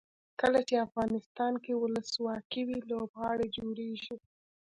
کله 0.41 0.59
چې 0.67 0.75
افغانستان 0.87 1.53
کې 1.63 1.73
ولسواکي 1.83 2.61
وي 2.67 2.79
لوبغالي 2.89 3.47
جوړیږي. 3.57 4.15